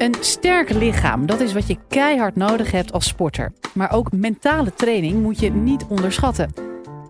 Een 0.00 0.14
sterk 0.20 0.70
lichaam, 0.70 1.26
dat 1.26 1.40
is 1.40 1.52
wat 1.52 1.66
je 1.66 1.76
keihard 1.88 2.36
nodig 2.36 2.70
hebt 2.70 2.92
als 2.92 3.06
sporter. 3.06 3.52
Maar 3.74 3.92
ook 3.92 4.12
mentale 4.12 4.74
training 4.74 5.22
moet 5.22 5.40
je 5.40 5.50
niet 5.50 5.84
onderschatten. 5.88 6.52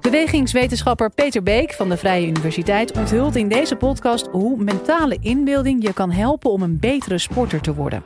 Bewegingswetenschapper 0.00 1.11
Peter 1.11 1.42
Beek 1.42 1.72
van 1.72 1.88
de 1.88 1.96
Vrije 1.96 2.26
Universiteit 2.26 2.92
onthult 2.92 3.37
in 3.37 3.48
deze 3.48 3.76
podcast 3.76 4.26
hoe 4.26 4.64
mentale 4.64 5.18
inbeelding 5.21 5.82
je 5.82 5.93
kan 5.93 6.11
helpen 6.11 6.50
om 6.50 6.62
een 6.62 6.79
betere 6.79 7.18
sporter 7.18 7.61
te 7.61 7.75
worden. 7.75 8.03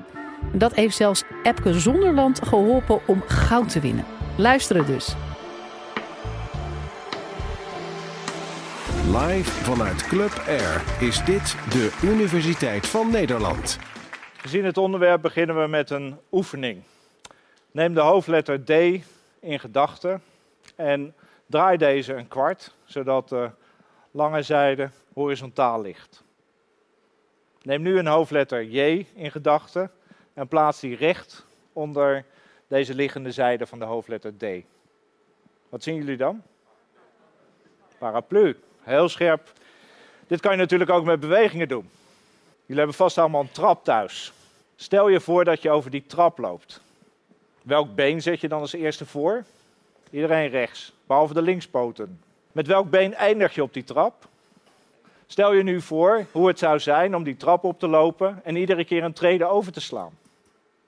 Dat 0.52 0.74
heeft 0.74 0.96
zelfs 0.96 1.22
Epke 1.42 1.80
Zonderland 1.80 2.46
geholpen 2.46 3.00
om 3.06 3.22
goud 3.26 3.68
te 3.68 3.80
winnen. 3.80 4.04
Luisteren 4.36 4.86
dus. 4.86 5.14
Live 9.06 9.50
vanuit 9.50 10.06
Club 10.06 10.42
Air 10.46 10.82
is 11.00 11.24
dit 11.24 11.56
de 11.70 11.92
Universiteit 12.02 12.86
van 12.86 13.10
Nederland. 13.10 13.78
Gezien 14.44 14.64
het 14.64 14.78
onderwerp 14.78 15.22
beginnen 15.22 15.60
we 15.60 15.66
met 15.66 15.90
een 15.90 16.18
oefening. 16.32 16.82
Neem 17.70 17.94
de 17.94 18.00
hoofdletter 18.00 18.64
D 18.64 18.70
in 19.40 19.60
gedachten 19.60 20.22
en 20.76 21.14
draai 21.46 21.76
deze 21.76 22.14
een 22.14 22.28
kwart, 22.28 22.74
zodat 22.84 23.28
de 23.28 23.50
lange 24.10 24.42
zijde 24.42 24.90
horizontaal 25.14 25.80
ligt. 25.80 26.24
Neem 27.62 27.82
nu 27.82 27.98
een 27.98 28.06
hoofdletter 28.06 28.64
J 28.64 29.06
in 29.14 29.30
gedachten 29.30 29.90
en 30.34 30.48
plaats 30.48 30.80
die 30.80 30.96
recht 30.96 31.46
onder 31.72 32.24
deze 32.68 32.94
liggende 32.94 33.30
zijde 33.30 33.66
van 33.66 33.78
de 33.78 33.84
hoofdletter 33.84 34.36
D. 34.36 34.44
Wat 35.68 35.82
zien 35.82 35.94
jullie 35.94 36.16
dan? 36.16 36.42
Paraplu, 37.98 38.56
heel 38.80 39.08
scherp. 39.08 39.52
Dit 40.26 40.40
kan 40.40 40.52
je 40.52 40.58
natuurlijk 40.58 40.90
ook 40.90 41.04
met 41.04 41.20
bewegingen 41.20 41.68
doen. 41.68 41.90
Jullie 42.60 42.82
hebben 42.82 42.94
vast 42.94 43.18
allemaal 43.18 43.40
een 43.40 43.50
trap 43.50 43.84
thuis. 43.84 44.33
Stel 44.76 45.08
je 45.08 45.20
voor 45.20 45.44
dat 45.44 45.62
je 45.62 45.70
over 45.70 45.90
die 45.90 46.06
trap 46.06 46.38
loopt. 46.38 46.80
Welk 47.62 47.94
been 47.94 48.22
zet 48.22 48.40
je 48.40 48.48
dan 48.48 48.60
als 48.60 48.72
eerste 48.72 49.06
voor? 49.06 49.44
Iedereen 50.10 50.48
rechts, 50.48 50.92
behalve 51.06 51.34
de 51.34 51.42
linkspoten. 51.42 52.20
Met 52.52 52.66
welk 52.66 52.90
been 52.90 53.14
eindig 53.14 53.54
je 53.54 53.62
op 53.62 53.72
die 53.72 53.84
trap? 53.84 54.28
Stel 55.26 55.52
je 55.52 55.62
nu 55.62 55.80
voor 55.80 56.26
hoe 56.32 56.48
het 56.48 56.58
zou 56.58 56.78
zijn 56.78 57.16
om 57.16 57.22
die 57.22 57.36
trap 57.36 57.64
op 57.64 57.78
te 57.78 57.88
lopen 57.88 58.40
en 58.44 58.56
iedere 58.56 58.84
keer 58.84 59.02
een 59.02 59.12
trede 59.12 59.46
over 59.46 59.72
te 59.72 59.80
slaan. 59.80 60.18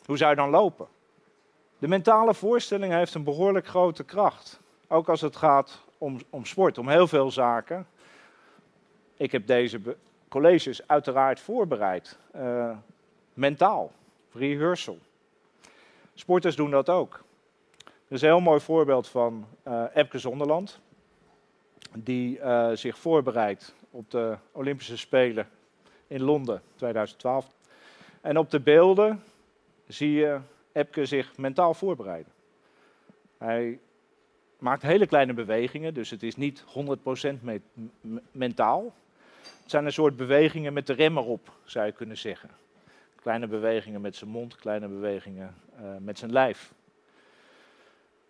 Hoe 0.05 0.17
zou 0.17 0.31
je 0.31 0.37
dan 0.37 0.51
lopen? 0.51 0.87
De 1.79 1.89
mentale 1.89 2.35
voorstelling 2.35 2.93
heeft 2.93 3.15
een 3.15 3.25
behoorlijk 3.25 3.67
grote 3.67 4.05
kracht. 4.05 4.61
Ook 4.89 5.09
als 5.09 5.21
het 5.21 5.37
gaat 5.37 5.81
om, 5.99 6.21
om 6.31 6.45
sport, 6.45 6.79
om 6.79 6.89
heel 6.89 7.09
veel 7.09 7.31
zaken. 7.31 7.87
Ik 9.17 9.33
heb 9.33 9.47
deze 9.47 9.81
colleges 10.29 10.89
uiteraard 10.89 11.41
voorbereid. 11.41 12.17
Uh, 12.37 12.71
mentaal, 13.37 13.93
rehearsal. 14.33 14.99
Sporters 16.15 16.57
doen 16.57 16.71
dat 16.71 16.89
ook. 16.89 17.25
Er 17.85 18.13
is 18.15 18.23
een 18.23 18.29
heel 18.29 18.41
mooi 18.41 18.61
voorbeeld 18.61 19.09
van 19.09 19.47
uh, 19.69 19.85
Epke 19.95 20.19
Zonderland, 20.19 20.81
die 21.95 22.39
uh, 22.39 22.71
zich 22.73 22.99
voorbereidt 22.99 23.75
op 23.91 24.11
de 24.11 24.37
Olympische 24.53 24.97
Spelen 24.97 25.49
in 26.07 26.23
Londen 26.23 26.63
2012. 26.75 27.47
En 28.21 28.39
op 28.39 28.51
de 28.51 28.61
beelden 28.61 29.23
zie 29.87 30.13
je 30.13 30.41
Epke 30.73 31.07
zich 31.07 31.37
mentaal 31.37 31.75
voorbereiden. 31.75 32.33
Hij 33.39 33.79
maakt 34.59 34.83
hele 34.83 35.07
kleine 35.07 35.33
bewegingen, 35.33 35.95
dus 35.95 36.11
het 36.11 36.23
is 36.23 36.37
niet 36.37 36.65
100% 36.65 36.65
me 37.41 37.61
mentaal. 38.33 38.95
Het 39.63 39.71
zijn 39.71 39.85
een 39.85 39.93
soort 39.93 40.17
bewegingen 40.17 40.73
met 40.73 40.87
de 40.87 40.93
rem 40.93 41.19
erop, 41.19 41.53
zou 41.65 41.87
je 41.87 41.93
kunnen 41.93 42.19
zeggen. 42.19 42.51
Kleine 43.27 43.47
bewegingen 43.47 44.01
met 44.01 44.17
zijn 44.17 44.31
mond, 44.31 44.57
kleine 44.57 44.89
bewegingen 44.89 45.55
uh, 45.81 45.97
met 45.99 46.19
zijn 46.19 46.33
lijf. 46.33 46.73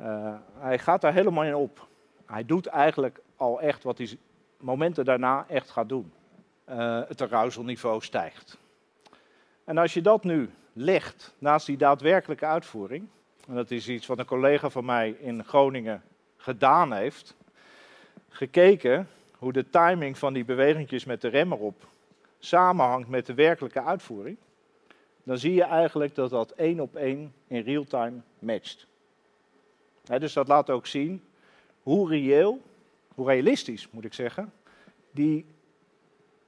Uh, 0.01 0.35
hij 0.59 0.79
gaat 0.79 1.01
daar 1.01 1.13
helemaal 1.13 1.45
in 1.45 1.55
op. 1.55 1.87
Hij 2.27 2.45
doet 2.45 2.67
eigenlijk 2.67 3.21
al 3.37 3.61
echt 3.61 3.83
wat 3.83 3.99
hij 3.99 4.19
momenten 4.57 5.05
daarna 5.05 5.45
echt 5.49 5.71
gaat 5.71 5.89
doen. 5.89 6.13
Uh, 6.69 7.01
het 7.09 7.23
arousalniveau 7.23 8.03
stijgt. 8.03 8.59
En 9.65 9.79
als 9.79 9.95
je 9.95 10.01
dat 10.01 10.25
nu 10.25 10.51
legt 10.73 11.35
naast 11.39 11.67
die 11.67 11.77
daadwerkelijke 11.77 12.47
uitvoering, 12.47 13.09
en 13.49 13.55
dat 13.55 13.71
is 13.71 13.89
iets 13.89 14.07
wat 14.07 14.19
een 14.19 14.25
collega 14.25 14.71
van 14.71 14.85
mij 14.85 15.11
in 15.11 15.45
Groningen 15.45 16.03
gedaan 16.37 16.93
heeft, 16.93 17.37
gekeken 18.29 19.09
hoe 19.39 19.53
de 19.53 19.71
timing 19.71 20.19
van 20.19 20.33
die 20.33 20.45
bewegingjes 20.45 21.05
met 21.05 21.21
de 21.21 21.29
rem 21.29 21.53
erop 21.53 21.89
samenhangt 22.39 23.09
met 23.09 23.27
de 23.27 23.35
werkelijke 23.35 23.83
uitvoering, 23.83 24.37
dan 25.27 25.39
zie 25.39 25.55
je 25.55 25.65
eigenlijk 25.65 26.15
dat 26.15 26.31
dat 26.31 26.51
één 26.51 26.81
op 26.81 26.97
één 26.97 27.35
in 27.47 27.63
real 27.63 27.85
time 27.85 28.21
matcht. 28.39 28.87
dus 30.19 30.33
dat 30.33 30.49
laat 30.49 30.71
ook 30.71 30.87
zien 30.87 31.25
hoe 31.83 32.09
reëel, 32.09 32.61
hoe 33.15 33.27
realistisch 33.27 33.91
moet 33.91 34.05
ik 34.05 34.15
zeggen, 34.15 34.53
die 35.11 35.45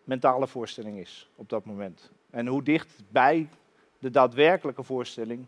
mentale 0.05 0.47
voorstelling 0.47 0.99
is 0.99 1.28
op 1.34 1.49
dat 1.49 1.65
moment. 1.65 2.11
En 2.31 2.47
hoe 2.47 2.62
dicht 2.62 3.03
bij 3.09 3.49
de 3.99 4.11
daadwerkelijke 4.11 4.83
voorstelling 4.83 5.47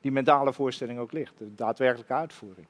die 0.00 0.12
mentale 0.12 0.52
voorstelling 0.52 0.98
ook 0.98 1.12
ligt, 1.12 1.38
de 1.38 1.54
daadwerkelijke 1.54 2.14
uitvoering. 2.14 2.66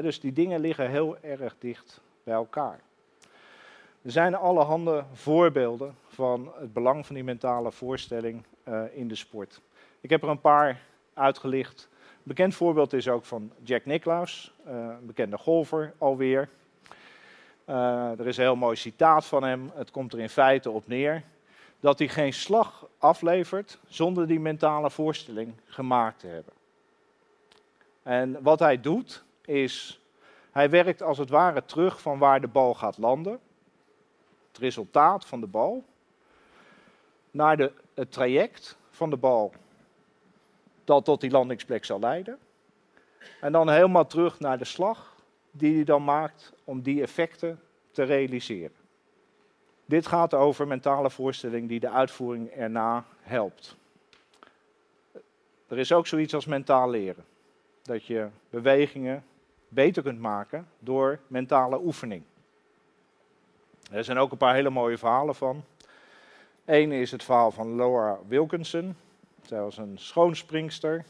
dus 0.00 0.20
die 0.20 0.32
dingen 0.32 0.60
liggen 0.60 0.90
heel 0.90 1.18
erg 1.18 1.56
dicht 1.58 2.00
bij 2.22 2.34
elkaar. 2.34 2.80
Er 4.02 4.10
zijn 4.10 4.34
allerhande 4.34 5.04
voorbeelden 5.12 5.94
van 6.18 6.52
het 6.58 6.72
belang 6.72 7.06
van 7.06 7.14
die 7.14 7.24
mentale 7.24 7.72
voorstelling 7.72 8.44
uh, 8.68 8.82
in 8.92 9.08
de 9.08 9.14
sport. 9.14 9.60
Ik 10.00 10.10
heb 10.10 10.22
er 10.22 10.28
een 10.28 10.40
paar 10.40 10.80
uitgelicht. 11.14 11.88
Een 11.92 12.22
bekend 12.22 12.54
voorbeeld 12.54 12.92
is 12.92 13.08
ook 13.08 13.24
van 13.24 13.52
Jack 13.62 13.84
Nicklaus, 13.84 14.54
uh, 14.66 14.72
een 14.74 15.06
bekende 15.06 15.38
golfer 15.38 15.94
alweer. 15.98 16.48
Uh, 17.66 18.18
er 18.18 18.26
is 18.26 18.36
een 18.36 18.42
heel 18.42 18.56
mooi 18.56 18.76
citaat 18.76 19.26
van 19.26 19.42
hem. 19.42 19.70
Het 19.74 19.90
komt 19.90 20.12
er 20.12 20.18
in 20.18 20.28
feite 20.28 20.70
op 20.70 20.86
neer 20.86 21.22
dat 21.80 21.98
hij 21.98 22.08
geen 22.08 22.32
slag 22.32 22.88
aflevert 22.98 23.78
zonder 23.86 24.26
die 24.26 24.40
mentale 24.40 24.90
voorstelling 24.90 25.52
gemaakt 25.64 26.18
te 26.18 26.26
hebben. 26.26 26.52
En 28.02 28.42
wat 28.42 28.58
hij 28.58 28.80
doet 28.80 29.24
is, 29.44 30.00
hij 30.50 30.70
werkt 30.70 31.02
als 31.02 31.18
het 31.18 31.30
ware 31.30 31.64
terug 31.64 32.00
van 32.00 32.18
waar 32.18 32.40
de 32.40 32.48
bal 32.48 32.74
gaat 32.74 32.98
landen 32.98 33.40
het 34.48 34.58
resultaat 34.58 35.26
van 35.26 35.40
de 35.40 35.46
bal 35.46 35.84
naar 37.30 37.56
de, 37.56 37.72
het 37.94 38.12
traject 38.12 38.76
van 38.90 39.10
de 39.10 39.16
bal 39.16 39.52
dat 40.84 41.04
tot 41.04 41.20
die 41.20 41.30
landingsplek 41.30 41.84
zal 41.84 42.00
leiden. 42.00 42.38
En 43.40 43.52
dan 43.52 43.68
helemaal 43.70 44.06
terug 44.06 44.40
naar 44.40 44.58
de 44.58 44.64
slag 44.64 45.16
die 45.50 45.74
hij 45.74 45.84
dan 45.84 46.04
maakt 46.04 46.52
om 46.64 46.82
die 46.82 47.02
effecten 47.02 47.60
te 47.90 48.02
realiseren. 48.02 48.76
Dit 49.84 50.06
gaat 50.06 50.34
over 50.34 50.66
mentale 50.66 51.10
voorstelling 51.10 51.68
die 51.68 51.80
de 51.80 51.90
uitvoering 51.90 52.50
erna 52.50 53.04
helpt. 53.20 53.76
Er 55.68 55.78
is 55.78 55.92
ook 55.92 56.06
zoiets 56.06 56.34
als 56.34 56.46
mentaal 56.46 56.90
leren. 56.90 57.24
Dat 57.82 58.06
je 58.06 58.28
bewegingen 58.50 59.24
beter 59.68 60.02
kunt 60.02 60.20
maken 60.20 60.68
door 60.78 61.18
mentale 61.26 61.80
oefening. 61.80 62.22
Er 63.90 64.04
zijn 64.04 64.18
ook 64.18 64.32
een 64.32 64.38
paar 64.38 64.54
hele 64.54 64.70
mooie 64.70 64.98
verhalen 64.98 65.34
van. 65.34 65.64
Eén 66.68 66.92
is 66.92 67.10
het 67.10 67.24
verhaal 67.24 67.50
van 67.50 67.76
Laura 67.76 68.18
Wilkinson. 68.26 68.96
Zij 69.42 69.60
was 69.60 69.76
een 69.76 69.98
schoonspringster, 69.98 71.04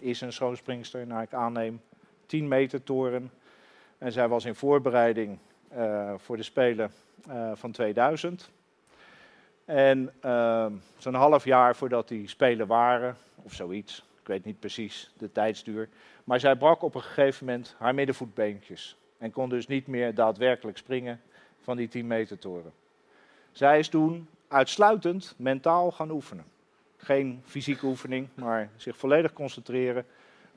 is 0.00 0.20
een 0.20 0.32
schoonspringster, 0.32 1.06
naar 1.06 1.22
ik 1.22 1.32
aanneem, 1.32 1.80
10 2.26 2.48
meter 2.48 2.82
toren. 2.82 3.30
En 3.98 4.12
zij 4.12 4.28
was 4.28 4.44
in 4.44 4.54
voorbereiding 4.54 5.38
uh, 5.76 6.14
voor 6.16 6.36
de 6.36 6.42
Spelen 6.42 6.90
uh, 7.28 7.50
van 7.54 7.72
2000. 7.72 8.50
En 9.64 10.12
uh, 10.24 10.66
zo'n 10.96 11.14
half 11.14 11.44
jaar 11.44 11.76
voordat 11.76 12.08
die 12.08 12.28
Spelen 12.28 12.66
waren, 12.66 13.16
of 13.42 13.52
zoiets, 13.52 14.04
ik 14.20 14.26
weet 14.26 14.44
niet 14.44 14.60
precies 14.60 15.10
de 15.18 15.32
tijdsduur, 15.32 15.88
maar 16.24 16.40
zij 16.40 16.56
brak 16.56 16.82
op 16.82 16.94
een 16.94 17.02
gegeven 17.02 17.46
moment 17.46 17.74
haar 17.78 17.94
middenvoetbeentjes 17.94 18.96
en 19.18 19.30
kon 19.30 19.48
dus 19.48 19.66
niet 19.66 19.86
meer 19.86 20.14
daadwerkelijk 20.14 20.78
springen 20.78 21.20
van 21.60 21.76
die 21.76 21.88
10 21.88 22.06
meter 22.06 22.38
toren. 22.38 22.72
Zij 23.52 23.78
is 23.78 23.88
toen 23.88 24.28
uitsluitend 24.54 25.34
mentaal 25.36 25.90
gaan 25.90 26.10
oefenen. 26.10 26.44
Geen 26.96 27.42
fysieke 27.44 27.86
oefening, 27.86 28.28
maar 28.34 28.70
zich 28.76 28.96
volledig 28.96 29.32
concentreren 29.32 30.06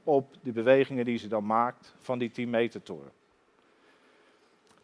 op 0.04 0.34
de 0.42 0.52
bewegingen 0.52 1.06
die 1.06 1.18
ze 1.18 1.28
dan 1.28 1.46
maakt 1.46 1.94
van 2.00 2.20
die 2.20 2.32
10 2.32 2.50
meter 2.50 2.84
toren. 2.84 3.12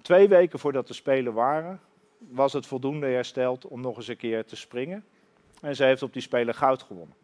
Twee 0.01 0.27
weken 0.27 0.59
voordat 0.59 0.87
de 0.87 0.93
Spelen 0.93 1.33
waren, 1.33 1.79
was 2.17 2.53
het 2.53 2.65
voldoende 2.65 3.07
hersteld 3.07 3.67
om 3.67 3.81
nog 3.81 3.97
eens 3.97 4.07
een 4.07 4.17
keer 4.17 4.45
te 4.45 4.55
springen. 4.55 5.05
En 5.61 5.75
ze 5.75 5.83
heeft 5.83 6.03
op 6.03 6.13
die 6.13 6.21
Spelen 6.21 6.55
goud 6.55 6.81
gewonnen. 6.81 7.15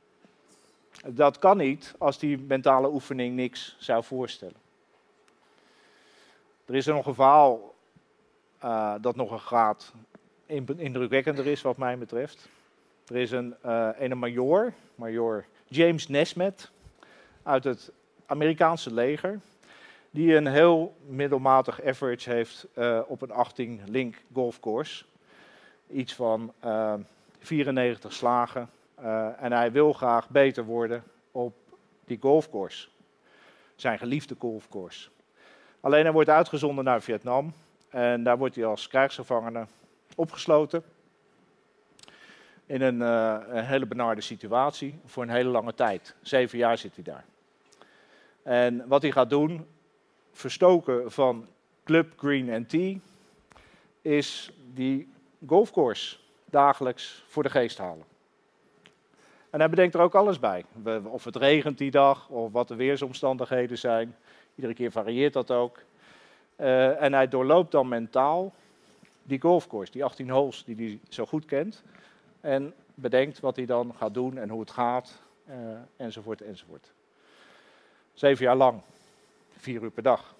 Dat 1.07 1.39
kan 1.39 1.57
niet 1.57 1.95
als 1.97 2.19
die 2.19 2.37
mentale 2.37 2.89
oefening 2.91 3.35
niks 3.35 3.75
zou 3.79 4.03
voorstellen. 4.03 4.61
Er 6.65 6.75
is 6.75 6.87
er 6.87 6.93
nog 6.93 7.05
een 7.05 7.13
verhaal 7.13 7.75
uh, 8.63 8.95
dat 9.01 9.15
nog 9.15 9.31
een 9.31 9.39
graad 9.39 9.93
indrukwekkender 10.77 11.47
is 11.47 11.61
wat 11.61 11.77
mij 11.77 11.97
betreft. 11.97 12.49
Er 13.07 13.15
is 13.15 13.31
een, 13.31 13.55
uh, 13.65 13.89
een 13.97 14.17
major, 14.17 14.73
major 14.95 15.45
James 15.67 16.07
Nesmet, 16.07 16.71
uit 17.43 17.63
het 17.63 17.91
Amerikaanse 18.25 18.93
leger, 18.93 19.39
die 20.11 20.35
een 20.35 20.47
heel 20.47 20.95
middelmatig 21.05 21.83
average 21.83 22.29
heeft 22.29 22.67
uh, 22.77 22.99
op 23.07 23.21
een 23.21 23.31
18-link 23.31 24.15
golfcourse. 24.33 25.05
Iets 25.87 26.13
van 26.13 26.53
uh, 26.65 26.93
94 27.39 28.13
slagen. 28.13 28.69
en 29.39 29.51
hij 29.51 29.71
wil 29.71 29.93
graag 29.93 30.29
beter 30.29 30.65
worden 30.65 31.03
op 31.31 31.53
die 32.05 32.17
golfcourse. 32.21 32.87
Zijn 33.75 33.97
geliefde 33.97 34.35
golfcourse. 34.39 35.09
Alleen 35.79 36.03
hij 36.03 36.11
wordt 36.11 36.29
uitgezonden 36.29 36.83
naar 36.83 37.01
Vietnam. 37.01 37.53
En 37.89 38.23
daar 38.23 38.37
wordt 38.37 38.55
hij 38.55 38.65
als 38.65 38.87
krijgsgevangene 38.87 39.65
opgesloten. 40.19 40.83
In 42.65 42.81
een, 42.81 42.99
uh, 42.99 43.37
een, 43.47 43.65
hele 43.65 43.85
benarde 43.85 44.21
situatie 44.21 44.99
voor 45.05 45.23
een 45.23 45.29
hele 45.29 45.49
lange 45.49 45.73
tijd. 45.73 46.15
Zeven 46.21 46.57
jaar 46.57 46.77
zit 46.77 46.95
hij 46.95 47.03
daar. 47.03 47.25
En 48.43 48.87
wat 48.87 49.01
hij 49.01 49.11
gaat 49.11 49.29
doen, 49.29 49.65
verstoken 50.31 51.11
van 51.11 51.47
Club 51.83 52.13
Green 52.17 52.65
Tea, 52.65 52.97
is 54.01 54.51
die 54.73 55.11
golfcourse 55.47 56.17
dagelijks 56.45 57.23
voor 57.27 57.43
de 57.43 57.49
geest 57.49 57.77
halen. 57.77 58.05
En 59.49 59.59
hij 59.59 59.69
bedenkt 59.69 59.95
er 59.95 60.01
ook 60.01 60.15
alles 60.15 60.39
bij. 60.39 60.65
Of 61.03 61.23
het 61.23 61.35
regent 61.35 61.77
die 61.77 61.91
dag, 61.91 62.29
of 62.29 62.51
wat 62.51 62.67
de 62.67 62.75
weersomstandigheden 62.75 63.77
zijn. 63.77 64.15
Iedere 64.55 64.73
keer 64.73 64.91
varieert 64.91 65.33
dat 65.33 65.51
ook. 65.51 65.79
Uh, 66.57 67.01
en 67.01 67.13
hij 67.13 67.27
doorloopt 67.27 67.71
dan 67.71 67.87
mentaal 67.87 68.53
die 69.29 69.41
golfcourse, 69.41 69.91
die 69.91 70.03
18 70.03 70.29
holes 70.29 70.63
die 70.63 70.75
hij 70.75 70.99
zo 71.09 71.25
goed 71.25 71.45
kent. 71.45 71.83
En 72.41 72.73
bedenkt 72.93 73.39
wat 73.39 73.55
hij 73.55 73.65
dan 73.65 73.95
gaat 73.95 74.13
doen 74.13 74.37
en 74.37 74.49
hoe 74.49 74.59
het 74.59 74.71
gaat, 74.71 75.21
uh, 75.49 75.55
enzovoort, 75.95 76.41
enzovoort. 76.41 76.91
Zeven 78.13 78.45
jaar 78.45 78.55
lang, 78.55 78.81
vier 79.57 79.81
uur 79.81 79.91
per 79.91 80.03
dag. 80.03 80.35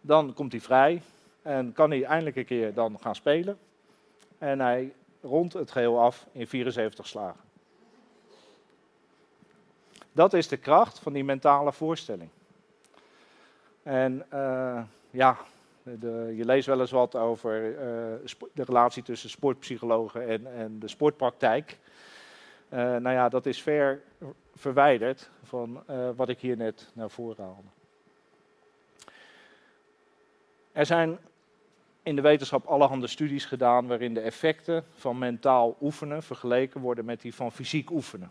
Dan 0.00 0.34
komt 0.34 0.52
hij 0.52 0.60
vrij 0.60 1.02
en 1.42 1.72
kan 1.72 1.90
hij 1.90 2.04
eindelijk 2.04 2.36
een 2.36 2.44
keer 2.44 2.74
dan 2.74 2.98
gaan 3.00 3.14
spelen. 3.14 3.58
En 4.38 4.60
hij 4.60 4.94
rondt 5.20 5.52
het 5.52 5.70
geheel 5.70 6.00
af 6.00 6.26
in 6.32 6.46
74 6.46 7.06
slagen. 7.06 7.40
Dat 10.12 10.32
is 10.32 10.48
de 10.48 10.56
kracht 10.56 10.98
van 10.98 11.12
die 11.12 11.24
mentale 11.24 11.72
voorstelling. 11.72 12.30
En 13.82 14.26
uh, 14.32 14.82
ja, 15.10 15.38
de, 15.94 16.32
je 16.36 16.44
leest 16.44 16.66
wel 16.66 16.80
eens 16.80 16.90
wat 16.90 17.16
over 17.16 17.70
uh, 17.70 17.78
de 18.52 18.64
relatie 18.64 19.02
tussen 19.02 19.30
sportpsychologen 19.30 20.28
en, 20.28 20.54
en 20.56 20.78
de 20.78 20.88
sportpraktijk. 20.88 21.78
Uh, 22.68 22.78
nou 22.78 23.10
ja, 23.10 23.28
dat 23.28 23.46
is 23.46 23.62
ver 23.62 24.02
verwijderd 24.54 25.30
van 25.42 25.82
wat 26.16 26.28
ik 26.28 26.40
hier 26.40 26.56
net 26.56 26.90
naar 26.92 27.10
voren 27.10 27.44
haalde. 27.44 27.68
Er 30.72 30.86
zijn 30.86 31.18
in 32.02 32.16
de 32.16 32.22
wetenschap 32.22 32.66
allerhande 32.66 33.06
studies 33.06 33.44
gedaan 33.44 33.86
waarin 33.86 34.14
de 34.14 34.20
effecten 34.20 34.84
van 34.94 35.18
mentaal 35.18 35.76
oefenen 35.80 36.22
vergeleken 36.22 36.80
worden 36.80 37.04
met 37.04 37.20
die 37.20 37.34
van 37.34 37.52
fysiek 37.52 37.90
oefenen. 37.90 38.30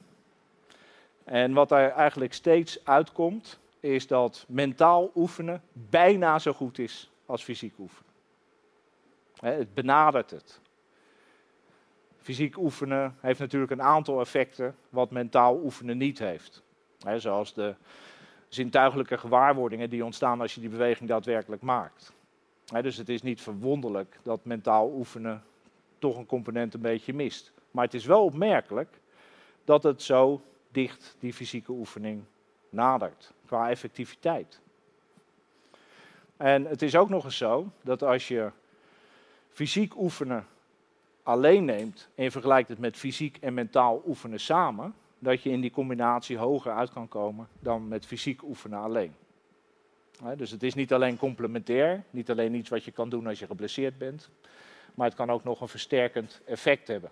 En 1.23 1.53
wat 1.53 1.69
daar 1.69 1.91
eigenlijk 1.91 2.33
steeds 2.33 2.85
uitkomt, 2.85 3.59
is 3.79 4.07
dat 4.07 4.45
mentaal 4.47 5.11
oefenen 5.15 5.61
bijna 5.73 6.39
zo 6.39 6.53
goed 6.53 6.79
is 6.79 7.09
als 7.25 7.43
fysiek 7.43 7.79
oefenen. 7.79 8.11
Het 9.39 9.73
benadert 9.73 10.31
het. 10.31 10.59
Fysiek 12.17 12.57
oefenen 12.57 13.15
heeft 13.19 13.39
natuurlijk 13.39 13.71
een 13.71 13.81
aantal 13.81 14.19
effecten 14.19 14.75
wat 14.89 15.11
mentaal 15.11 15.59
oefenen 15.63 15.97
niet 15.97 16.19
heeft. 16.19 16.63
Zoals 17.17 17.53
de 17.53 17.75
zintuigelijke 18.47 19.17
gewaarwordingen 19.17 19.89
die 19.89 20.05
ontstaan 20.05 20.41
als 20.41 20.55
je 20.55 20.61
die 20.61 20.69
beweging 20.69 21.09
daadwerkelijk 21.09 21.61
maakt. 21.61 22.13
Dus 22.81 22.97
het 22.97 23.09
is 23.09 23.21
niet 23.21 23.41
verwonderlijk 23.41 24.19
dat 24.23 24.45
mentaal 24.45 24.91
oefenen 24.91 25.43
toch 25.99 26.17
een 26.17 26.25
component 26.25 26.73
een 26.73 26.81
beetje 26.81 27.13
mist. 27.13 27.51
Maar 27.71 27.83
het 27.83 27.93
is 27.93 28.05
wel 28.05 28.23
opmerkelijk 28.23 28.99
dat 29.63 29.83
het 29.83 30.01
zo 30.01 30.41
dicht 30.71 31.15
die 31.19 31.33
fysieke 31.33 31.71
oefening 31.71 32.23
nadert 32.69 33.33
qua 33.45 33.69
effectiviteit. 33.69 34.61
En 36.37 36.65
het 36.65 36.81
is 36.81 36.95
ook 36.95 37.09
nog 37.09 37.23
eens 37.23 37.37
zo 37.37 37.67
dat 37.81 38.03
als 38.03 38.27
je 38.27 38.51
fysiek 39.49 39.97
oefenen 39.97 40.47
alleen 41.23 41.65
neemt 41.65 42.07
en 42.15 42.23
je 42.23 42.31
vergelijkt 42.31 42.69
het 42.69 42.79
met 42.79 42.97
fysiek 42.97 43.37
en 43.41 43.53
mentaal 43.53 44.03
oefenen 44.07 44.39
samen, 44.39 44.95
dat 45.19 45.43
je 45.43 45.49
in 45.49 45.61
die 45.61 45.71
combinatie 45.71 46.37
hoger 46.37 46.71
uit 46.71 46.91
kan 46.91 47.07
komen 47.07 47.47
dan 47.59 47.87
met 47.87 48.05
fysiek 48.05 48.43
oefenen 48.43 48.79
alleen. 48.79 49.15
dus 50.37 50.51
het 50.51 50.63
is 50.63 50.73
niet 50.73 50.93
alleen 50.93 51.17
complementair, 51.17 52.03
niet 52.09 52.29
alleen 52.29 52.53
iets 52.53 52.69
wat 52.69 52.83
je 52.83 52.91
kan 52.91 53.09
doen 53.09 53.27
als 53.27 53.39
je 53.39 53.45
geblesseerd 53.45 53.97
bent, 53.97 54.29
maar 54.93 55.07
het 55.07 55.15
kan 55.15 55.29
ook 55.29 55.43
nog 55.43 55.61
een 55.61 55.67
versterkend 55.67 56.41
effect 56.45 56.87
hebben. 56.87 57.11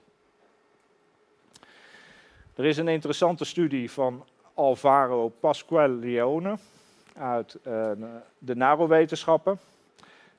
Er 2.56 2.66
is 2.66 2.78
een 2.78 2.88
interessante 2.88 3.46
studie 3.46 3.92
van 3.92 4.25
Alvaro 4.54 5.30
Pasqualeone 5.30 6.58
uit 7.18 7.57
uh, 7.68 7.92
de 8.38 8.56
narowetenschappen. 8.56 9.60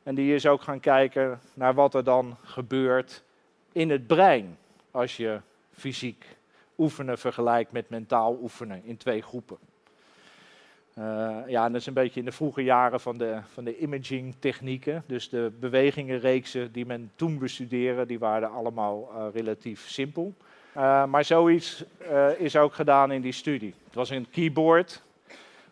En 0.02 0.14
die 0.14 0.34
is 0.34 0.46
ook 0.46 0.62
gaan 0.62 0.80
kijken 0.80 1.40
naar 1.54 1.74
wat 1.74 1.94
er 1.94 2.04
dan 2.04 2.36
gebeurt 2.42 3.22
in 3.72 3.90
het 3.90 4.06
brein 4.06 4.58
als 4.90 5.16
je 5.16 5.40
fysiek 5.72 6.36
oefenen 6.78 7.18
vergelijkt 7.18 7.72
met 7.72 7.88
mentaal 7.88 8.38
oefenen 8.42 8.84
in 8.84 8.96
twee 8.96 9.22
groepen. 9.22 9.56
Uh, 10.98 11.38
ja, 11.46 11.64
en 11.64 11.72
dat 11.72 11.80
is 11.80 11.86
een 11.86 11.94
beetje 11.94 12.20
in 12.20 12.26
de 12.26 12.32
vroege 12.32 12.62
jaren 12.62 13.00
van 13.00 13.18
de, 13.18 13.38
van 13.52 13.64
de 13.64 13.78
imaging 13.78 14.34
technieken. 14.38 15.02
Dus 15.06 15.28
de 15.28 15.52
bewegingenreeksen 15.60 16.72
die 16.72 16.86
men 16.86 17.12
toen 17.14 17.38
bestudeerde, 17.38 18.06
die 18.06 18.18
waren 18.18 18.50
allemaal 18.50 19.10
uh, 19.12 19.26
relatief 19.34 19.88
simpel. 19.88 20.34
Maar 21.08 21.24
zoiets 21.24 21.84
is 22.38 22.56
ook 22.56 22.74
gedaan 22.74 23.12
in 23.12 23.20
die 23.20 23.32
studie. 23.32 23.74
Het 23.84 23.94
was 23.94 24.10
een 24.10 24.30
keyboard 24.30 25.02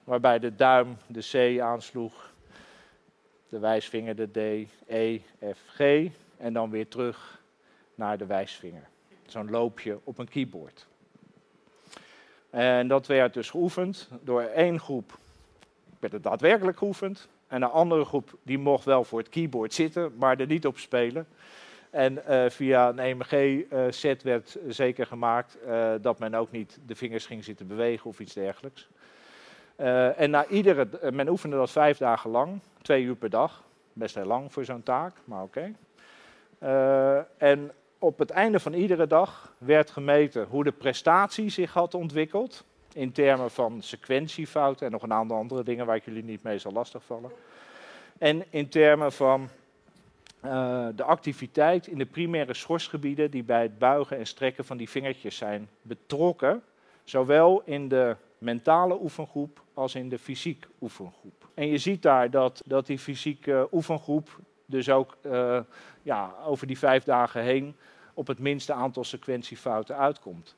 waarbij 0.04 0.38
de 0.38 0.54
duim 0.54 0.96
de 1.06 1.54
C 1.56 1.60
aansloeg, 1.60 2.32
de 3.48 3.58
wijsvinger 3.58 4.16
de 4.16 4.30
D, 4.30 4.68
E, 4.86 5.18
F, 5.54 5.58
G 5.66 5.80
en 6.36 6.52
dan 6.52 6.70
weer 6.70 6.88
terug 6.88 7.42
naar 7.94 8.18
de 8.18 8.26
wijsvinger. 8.26 8.88
Zo'n 9.26 9.50
loopje 9.50 9.98
op 10.04 10.18
een 10.18 10.28
keyboard. 10.28 10.86
En 12.50 12.88
dat 12.88 13.06
werd 13.06 13.34
dus 13.34 13.50
geoefend 13.50 14.08
door 14.20 14.42
één 14.42 14.80
groep, 14.80 15.18
werd 15.98 16.12
het 16.12 16.22
daadwerkelijk 16.22 16.78
geoefend. 16.78 17.28
En 17.46 17.62
een 17.62 17.70
andere 17.70 18.04
groep 18.04 18.38
die 18.42 18.58
mocht 18.58 18.84
wel 18.84 19.04
voor 19.04 19.18
het 19.18 19.28
keyboard 19.28 19.74
zitten, 19.74 20.12
maar 20.16 20.40
er 20.40 20.46
niet 20.46 20.66
op 20.66 20.78
spelen. 20.78 21.26
En 21.90 22.22
uh, 22.28 22.48
via 22.48 22.88
een 22.88 22.98
EMG-set 22.98 24.18
uh, 24.18 24.24
werd 24.24 24.58
zeker 24.68 25.06
gemaakt 25.06 25.56
uh, 25.66 25.92
dat 26.00 26.18
men 26.18 26.34
ook 26.34 26.50
niet 26.50 26.78
de 26.86 26.94
vingers 26.94 27.26
ging 27.26 27.44
zitten 27.44 27.66
bewegen 27.66 28.10
of 28.10 28.20
iets 28.20 28.34
dergelijks. 28.34 28.88
Uh, 29.76 30.20
en 30.20 30.30
na 30.30 30.46
iedere, 30.46 30.88
men 31.12 31.28
oefende 31.28 31.56
dat 31.56 31.70
vijf 31.70 31.98
dagen 31.98 32.30
lang, 32.30 32.60
twee 32.82 33.02
uur 33.02 33.16
per 33.16 33.30
dag. 33.30 33.62
Best 33.92 34.14
heel 34.14 34.24
lang 34.24 34.52
voor 34.52 34.64
zo'n 34.64 34.82
taak, 34.82 35.14
maar 35.24 35.42
oké. 35.42 35.74
Okay. 36.58 37.26
en 37.36 37.70
op 37.98 38.18
het 38.18 38.30
einde 38.30 38.60
van 38.60 38.72
iedere 38.72 39.06
dag 39.06 39.54
werd 39.58 39.90
gemeten 39.90 40.46
hoe 40.48 40.64
de 40.64 40.72
prestatie 40.72 41.48
zich 41.48 41.72
had 41.72 41.94
ontwikkeld. 41.94 42.64
In 42.92 43.12
termen 43.12 43.50
van 43.50 43.82
sequentiefouten 43.82 44.86
en 44.86 44.92
nog 44.92 45.02
een 45.02 45.12
aantal 45.12 45.36
andere 45.36 45.62
dingen 45.62 45.86
waar 45.86 45.96
ik 45.96 46.04
jullie 46.04 46.24
niet 46.24 46.42
mee 46.42 46.58
zal 46.58 46.72
lastigvallen. 46.72 47.30
En 48.18 48.44
in 48.50 48.68
termen 48.68 49.12
van 49.12 49.48
de 50.96 51.02
activiteit 51.02 51.86
in 51.86 51.98
de 51.98 52.06
primaire 52.06 52.54
schorsgebieden 52.54 53.30
die 53.30 53.42
bij 53.42 53.62
het 53.62 53.78
buigen 53.78 54.18
en 54.18 54.26
strekken 54.26 54.64
van 54.64 54.76
die 54.76 54.88
vingertjes 54.88 55.36
zijn 55.36 55.68
betrokken. 55.82 56.62
Zowel 57.04 57.62
in 57.64 57.88
de 57.88 58.16
mentale 58.42 59.00
oefengroep 59.00 59.62
als 59.74 59.94
in 59.94 60.08
de 60.08 60.18
fysiek 60.18 60.66
oefengroep. 60.80 61.48
En 61.54 61.66
je 61.66 61.78
ziet 61.78 62.02
daar 62.02 62.30
dat, 62.30 62.62
dat 62.66 62.86
die 62.86 62.98
fysieke 62.98 63.68
oefengroep 63.72 64.38
dus 64.66 64.90
ook 64.90 65.16
uh, 65.22 65.60
ja, 66.02 66.34
over 66.44 66.66
die 66.66 66.78
vijf 66.78 67.04
dagen 67.04 67.42
heen 67.42 67.76
op 68.14 68.26
het 68.26 68.38
minste 68.38 68.72
aantal 68.72 69.04
sequentiefouten 69.04 69.96
uitkomt. 69.96 70.56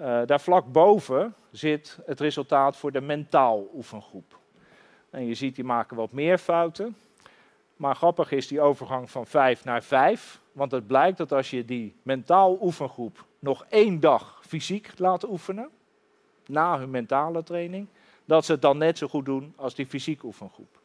Uh, 0.00 0.20
daar 0.26 0.40
vlak 0.40 0.72
boven 0.72 1.34
zit 1.50 1.98
het 2.06 2.20
resultaat 2.20 2.76
voor 2.76 2.92
de 2.92 3.00
mentaal 3.00 3.70
oefengroep. 3.74 4.38
En 5.10 5.26
je 5.26 5.34
ziet, 5.34 5.54
die 5.54 5.64
maken 5.64 5.96
wat 5.96 6.12
meer 6.12 6.38
fouten. 6.38 6.96
Maar 7.76 7.94
grappig 7.94 8.32
is 8.32 8.48
die 8.48 8.60
overgang 8.60 9.10
van 9.10 9.26
5 9.26 9.64
naar 9.64 9.82
5. 9.82 10.40
Want 10.52 10.70
het 10.70 10.86
blijkt 10.86 11.18
dat 11.18 11.32
als 11.32 11.50
je 11.50 11.64
die 11.64 11.96
mentaal 12.02 12.58
oefengroep 12.60 13.24
nog 13.38 13.64
één 13.68 14.00
dag 14.00 14.40
fysiek 14.46 14.98
laat 14.98 15.28
oefenen, 15.28 15.68
na 16.48 16.78
hun 16.78 16.90
mentale 16.90 17.42
training, 17.42 17.86
dat 18.24 18.44
ze 18.44 18.52
het 18.52 18.62
dan 18.62 18.78
net 18.78 18.98
zo 18.98 19.08
goed 19.08 19.24
doen 19.24 19.52
als 19.56 19.74
die 19.74 19.86
fysiek 19.86 20.22
oefengroep. 20.22 20.80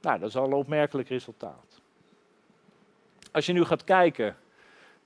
Nou, 0.00 0.18
dat 0.18 0.28
is 0.28 0.36
al 0.36 0.44
een 0.44 0.52
opmerkelijk 0.52 1.08
resultaat. 1.08 1.80
Als 3.32 3.46
je 3.46 3.52
nu 3.52 3.64
gaat 3.64 3.84
kijken 3.84 4.36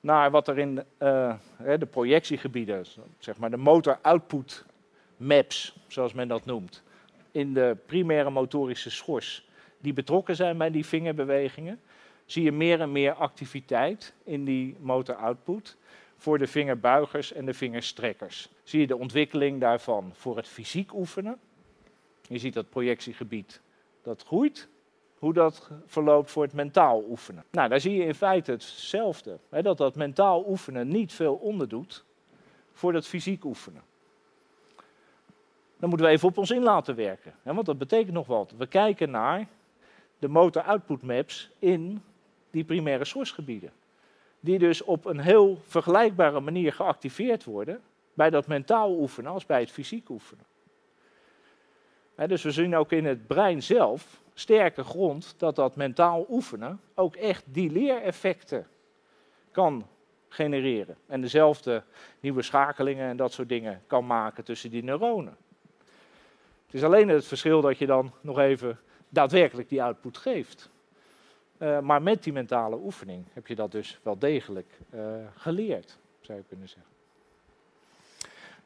naar 0.00 0.30
wat 0.30 0.48
er 0.48 0.58
in 0.58 0.84
uh, 0.98 1.34
de 1.56 1.86
projectiegebieden, 1.90 2.84
zeg 3.18 3.36
maar 3.36 3.50
de 3.50 3.56
motor 3.56 3.98
output 4.02 4.64
maps, 5.16 5.76
zoals 5.86 6.12
men 6.12 6.28
dat 6.28 6.44
noemt, 6.44 6.82
in 7.30 7.54
de 7.54 7.76
primaire 7.86 8.30
motorische 8.30 8.90
schors, 8.90 9.48
die 9.78 9.92
betrokken 9.92 10.36
zijn 10.36 10.58
bij 10.58 10.70
die 10.70 10.86
vingerbewegingen, 10.86 11.80
zie 12.26 12.42
je 12.42 12.52
meer 12.52 12.80
en 12.80 12.92
meer 12.92 13.12
activiteit 13.12 14.14
in 14.24 14.44
die 14.44 14.76
motor 14.80 15.14
output 15.14 15.76
voor 16.16 16.38
de 16.38 16.46
vingerbuigers 16.46 17.32
en 17.32 17.46
de 17.46 17.54
vingerstrekkers. 17.54 18.48
Zie 18.62 18.80
je 18.80 18.86
de 18.86 18.96
ontwikkeling 18.96 19.60
daarvan 19.60 20.10
voor 20.14 20.36
het 20.36 20.48
fysiek 20.48 20.94
oefenen. 20.94 21.38
Je 22.28 22.38
ziet 22.38 22.54
dat 22.54 22.68
projectiegebied 22.68 23.60
dat 24.02 24.22
groeit. 24.22 24.68
Hoe 25.18 25.32
dat 25.32 25.70
verloopt 25.86 26.30
voor 26.30 26.42
het 26.42 26.52
mentaal 26.52 27.04
oefenen. 27.08 27.44
Nou, 27.50 27.68
daar 27.68 27.80
zie 27.80 27.96
je 27.96 28.04
in 28.04 28.14
feite 28.14 28.50
hetzelfde. 28.50 29.38
Hè, 29.48 29.62
dat 29.62 29.78
dat 29.78 29.94
mentaal 29.94 30.48
oefenen 30.48 30.88
niet 30.88 31.12
veel 31.12 31.34
onderdoet 31.34 32.04
voor 32.72 32.92
dat 32.92 33.06
fysiek 33.06 33.44
oefenen. 33.44 33.82
Dan 35.78 35.88
moeten 35.88 36.06
we 36.06 36.12
even 36.12 36.28
op 36.28 36.38
ons 36.38 36.50
in 36.50 36.62
laten 36.62 36.94
werken. 36.94 37.34
Hè, 37.42 37.54
want 37.54 37.66
dat 37.66 37.78
betekent 37.78 38.12
nog 38.12 38.26
wat. 38.26 38.54
We 38.56 38.66
kijken 38.66 39.10
naar 39.10 39.48
de 40.18 40.28
motor 40.28 40.62
output 40.62 41.02
maps 41.02 41.50
in 41.58 42.02
die 42.50 42.64
primaire 42.64 43.04
sourcegebieden 43.04 43.72
die 44.40 44.58
dus 44.58 44.82
op 44.82 45.04
een 45.04 45.20
heel 45.20 45.58
vergelijkbare 45.66 46.40
manier 46.40 46.72
geactiveerd 46.72 47.44
worden 47.44 47.80
bij 48.14 48.30
dat 48.30 48.46
mentaal 48.46 48.98
oefenen 48.98 49.32
als 49.32 49.46
bij 49.46 49.60
het 49.60 49.70
fysiek 49.70 50.08
oefenen. 50.08 50.44
dus 52.26 52.42
we 52.42 52.50
zien 52.50 52.76
ook 52.76 52.92
in 52.92 53.04
het 53.04 53.26
brein 53.26 53.62
zelf 53.62 54.20
sterke 54.34 54.84
grond 54.84 55.34
dat 55.36 55.56
dat 55.56 55.76
mentaal 55.76 56.26
oefenen 56.30 56.80
ook 56.94 57.16
echt 57.16 57.44
die 57.46 57.70
leereffecten 57.70 58.66
kan 59.50 59.86
genereren. 60.28 60.96
En 61.06 61.20
dezelfde 61.20 61.82
nieuwe 62.20 62.42
schakelingen 62.42 63.08
en 63.08 63.16
dat 63.16 63.32
soort 63.32 63.48
dingen 63.48 63.82
kan 63.86 64.06
maken 64.06 64.44
tussen 64.44 64.70
die 64.70 64.84
neuronen. 64.84 65.36
Het 66.66 66.74
is 66.74 66.82
alleen 66.82 67.08
het 67.08 67.26
verschil 67.26 67.60
dat 67.60 67.78
je 67.78 67.86
dan 67.86 68.12
nog 68.20 68.38
even 68.38 68.78
daadwerkelijk 69.08 69.68
die 69.68 69.82
output 69.82 70.16
geeft. 70.16 70.70
Uh, 71.58 71.80
maar 71.80 72.02
met 72.02 72.22
die 72.22 72.32
mentale 72.32 72.76
oefening 72.76 73.24
heb 73.32 73.46
je 73.46 73.54
dat 73.54 73.72
dus 73.72 73.98
wel 74.02 74.18
degelijk 74.18 74.78
uh, 74.94 75.00
geleerd, 75.34 75.98
zou 76.20 76.38
je 76.38 76.44
kunnen 76.48 76.68
zeggen. 76.68 76.90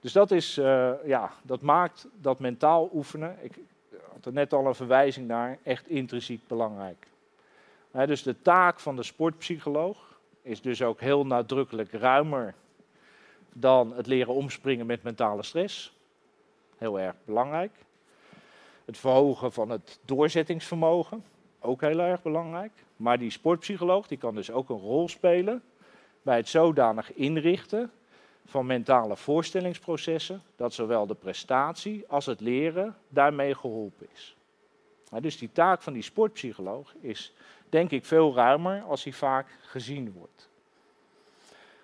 Dus 0.00 0.12
dat, 0.12 0.30
is, 0.30 0.58
uh, 0.58 0.92
ja, 1.04 1.32
dat 1.42 1.60
maakt 1.60 2.06
dat 2.20 2.38
mentaal 2.38 2.90
oefenen, 2.92 3.36
ik 3.42 3.58
had 4.12 4.24
er 4.24 4.32
net 4.32 4.52
al 4.52 4.66
een 4.66 4.74
verwijzing 4.74 5.26
naar, 5.26 5.58
echt 5.62 5.88
intrinsiek 5.88 6.46
belangrijk. 6.46 7.06
dus 8.06 8.22
de 8.22 8.42
taak 8.42 8.80
van 8.80 8.96
de 8.96 9.02
sportpsycholoog 9.02 10.18
is 10.42 10.60
dus 10.60 10.82
ook 10.82 11.00
heel 11.00 11.26
nadrukkelijk 11.26 11.92
ruimer 11.92 12.54
dan 13.52 13.92
het 13.92 14.06
leren 14.06 14.34
omspringen 14.34 14.86
met 14.86 15.02
mentale 15.02 15.42
stress. 15.42 15.96
Heel 16.78 17.00
erg 17.00 17.14
belangrijk. 17.24 17.72
Het 18.84 18.98
verhogen 18.98 19.52
van 19.52 19.70
het 19.70 19.98
doorzettingsvermogen, 20.04 21.24
ook 21.60 21.80
heel 21.80 22.00
erg 22.00 22.22
belangrijk. 22.22 22.72
Maar 22.96 23.18
die 23.18 23.30
sportpsycholoog 23.30 24.06
die 24.06 24.18
kan 24.18 24.34
dus 24.34 24.50
ook 24.50 24.68
een 24.68 24.78
rol 24.78 25.08
spelen 25.08 25.62
bij 26.22 26.36
het 26.36 26.48
zodanig 26.48 27.14
inrichten 27.14 27.90
van 28.44 28.66
mentale 28.66 29.16
voorstellingsprocessen 29.16 30.42
dat 30.56 30.74
zowel 30.74 31.06
de 31.06 31.14
prestatie 31.14 32.04
als 32.08 32.26
het 32.26 32.40
leren 32.40 32.96
daarmee 33.08 33.54
geholpen 33.54 34.06
is. 34.14 34.36
dus 35.20 35.38
die 35.38 35.52
taak 35.52 35.82
van 35.82 35.92
die 35.92 36.02
sportpsycholoog 36.02 36.94
is 37.00 37.32
denk 37.68 37.90
ik 37.90 38.04
veel 38.04 38.34
ruimer 38.34 38.82
als 38.82 39.02
die 39.02 39.14
vaak 39.14 39.46
gezien 39.60 40.12
wordt. 40.12 40.48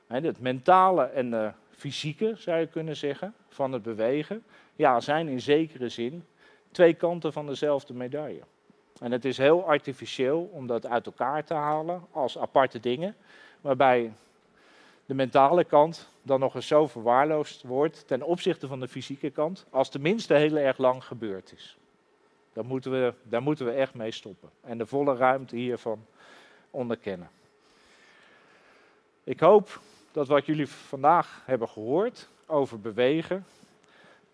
Het 0.07 0.41
mentale 0.41 1.05
en 1.05 1.31
de 1.31 1.53
fysieke, 1.71 2.35
zou 2.37 2.59
je 2.59 2.67
kunnen 2.67 2.97
zeggen, 2.97 3.35
van 3.49 3.73
het 3.73 3.83
bewegen, 3.83 4.45
ja, 4.77 5.01
zijn 5.01 5.29
in 5.29 5.41
zekere 5.41 5.89
zin 5.89 6.25
twee 6.71 6.95
kanten 6.95 7.33
van 7.33 7.47
dezelfde 7.47 7.95
medaille. 7.95 8.43
En 9.01 9.13
het 9.13 9.25
is 9.25 9.39
heel 9.39 9.65
artificieel 9.65 10.51
om 10.53 10.67
dat 10.67 10.87
uit 10.87 11.07
elkaar 11.07 11.45
te 11.45 11.55
halen 11.55 12.07
als 12.11 12.39
aparte 12.39 12.81
dingen, 12.81 13.17
waarbij 13.61 14.13
de 15.07 15.15
mentale 15.15 15.65
kant 15.65 16.09
dan 16.23 16.41
nog 16.41 16.55
eens 16.55 16.67
zo 16.67 16.87
verwaarloosd 16.87 17.63
wordt 17.63 18.07
ten 18.07 18.23
opzichte 18.23 18.67
van 18.67 18.81
de 18.81 18.89
fysieke 18.89 19.31
kant, 19.31 19.67
als 19.71 19.89
tenminste 19.89 20.35
heel 20.35 20.57
erg 20.57 20.79
lang 20.79 21.05
gebeurd 21.05 21.53
is. 21.53 21.77
Daar 22.53 22.65
moeten 22.65 22.91
we, 22.91 23.15
daar 23.23 23.43
moeten 23.43 23.67
we 23.67 23.73
echt 23.73 23.95
mee 23.95 24.11
stoppen 24.11 24.51
en 24.61 24.79
de 24.79 24.87
volle 24.87 25.17
ruimte 25.17 25.57
hiervan 25.57 26.07
onderkennen. 26.71 27.31
Ik 29.25 29.41
hoop 29.41 29.81
dat 30.13 30.29
wat 30.29 30.47
jullie 30.47 30.69
vandaag 30.69 31.43
hebben 31.45 31.69
gehoord 31.69 32.29
over 32.47 32.81
bewegen, 32.81 33.47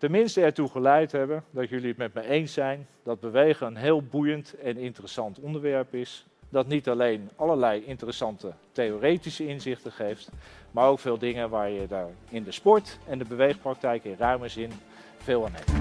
tenminste 0.03 0.41
ertoe 0.41 0.69
geleid 0.69 1.11
hebben 1.11 1.43
dat 1.49 1.69
jullie 1.69 1.87
het 1.87 1.97
met 1.97 2.13
me 2.13 2.29
eens 2.29 2.53
zijn 2.53 2.87
dat 3.03 3.19
bewegen 3.19 3.67
een 3.67 3.75
heel 3.75 4.01
boeiend 4.01 4.55
en 4.63 4.77
interessant 4.77 5.39
onderwerp 5.39 5.93
is. 5.93 6.25
Dat 6.49 6.67
niet 6.67 6.89
alleen 6.89 7.29
allerlei 7.35 7.83
interessante 7.85 8.53
theoretische 8.71 9.47
inzichten 9.47 9.91
geeft, 9.91 10.29
maar 10.71 10.87
ook 10.87 10.99
veel 10.99 11.17
dingen 11.17 11.49
waar 11.49 11.69
je 11.69 11.87
daar 11.87 12.07
in 12.29 12.43
de 12.43 12.51
sport 12.51 12.99
en 13.07 13.17
de 13.17 13.25
beweegpraktijk 13.25 14.03
in 14.03 14.15
ruime 14.17 14.47
zin 14.47 14.71
veel 15.17 15.45
aan 15.45 15.51
hebt. 15.53 15.71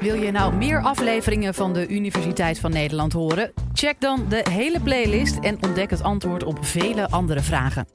Wil 0.00 0.14
je 0.14 0.30
nou 0.30 0.54
meer 0.54 0.82
afleveringen 0.82 1.54
van 1.54 1.72
de 1.72 1.88
Universiteit 1.88 2.58
van 2.58 2.70
Nederland 2.70 3.12
horen? 3.12 3.52
Check 3.72 4.00
dan 4.00 4.28
de 4.28 4.46
hele 4.50 4.80
playlist 4.80 5.38
en 5.38 5.62
ontdek 5.62 5.90
het 5.90 6.02
antwoord 6.02 6.44
op 6.44 6.64
vele 6.64 7.10
andere 7.10 7.40
vragen. 7.40 7.86